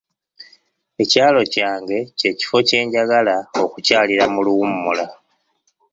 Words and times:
Ekyalo 1.03 1.41
kyange 1.53 1.99
kye 2.19 2.31
kifo 2.39 2.57
kyenjagala 2.67 3.35
okukyalira 3.63 4.25
mu 4.33 4.39
luwummula. 4.45 5.05